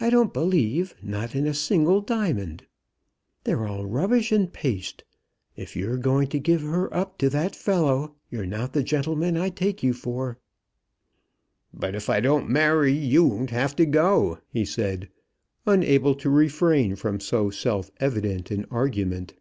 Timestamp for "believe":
0.32-0.94